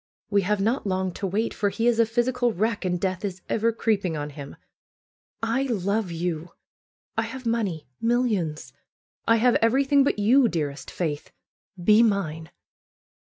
We 0.31 0.41
have 0.41 0.59
not 0.59 0.87
long 0.87 1.11
to 1.13 1.27
wait, 1.27 1.53
for 1.53 1.69
he 1.69 1.85
is 1.85 1.99
a 1.99 2.07
physical 2.07 2.51
wreck, 2.51 2.83
and 2.85 2.99
death 2.99 3.23
is 3.23 3.43
ever 3.47 3.71
creeping 3.71 4.17
on 4.17 4.31
him. 4.31 4.55
I 5.43 5.61
love 5.67 6.09
you! 6.09 6.53
I 7.15 7.21
have 7.21 7.45
money— 7.45 7.85
millions! 8.11 8.73
I 9.27 9.35
have 9.35 9.57
everything 9.57 10.03
but 10.03 10.17
you, 10.17 10.47
dearest 10.49 10.89
Faith. 10.89 11.29
Be 11.79 12.01
mine!" 12.01 12.49